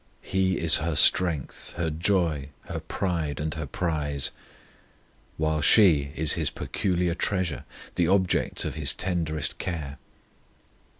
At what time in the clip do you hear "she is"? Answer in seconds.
5.61-6.33